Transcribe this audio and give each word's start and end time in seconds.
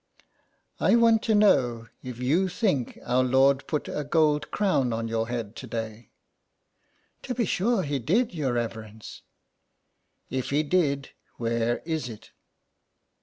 ''I 0.89 0.95
want 0.95 1.21
to 1.25 1.35
know 1.35 1.85
if 2.01 2.17
you 2.17 2.49
think 2.49 2.97
Our 3.05 3.23
Lord 3.23 3.67
put 3.67 3.87
a 3.87 4.03
gold 4.03 4.49
crown 4.49 4.91
on 4.91 5.07
your 5.07 5.27
head 5.27 5.55
to 5.57 5.67
day." 5.67 6.09
"To 7.21 7.35
be 7.35 7.45
sure 7.45 7.83
He 7.83 7.99
did, 7.99 8.33
your 8.33 8.53
reverence." 8.53 9.21
no 10.31 10.37
SOME 10.41 10.41
PARISHIONERS." 10.41 10.45
If 10.45 10.49
He 10.49 10.63
did, 10.63 11.09
where 11.37 11.77
is 11.85 12.09
it?" 12.09 12.31